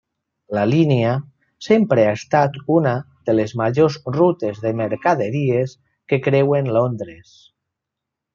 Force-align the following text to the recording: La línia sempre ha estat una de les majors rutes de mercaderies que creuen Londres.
La 0.57 0.61
línia 0.69 1.09
sempre 1.65 2.05
ha 2.05 2.13
estat 2.19 2.57
una 2.77 2.93
de 3.31 3.35
les 3.41 3.53
majors 3.61 3.99
rutes 4.17 4.63
de 4.65 4.73
mercaderies 4.81 5.77
que 6.13 6.21
creuen 6.31 6.73
Londres. 6.81 7.39